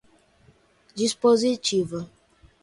[0.95, 1.99] dispositiva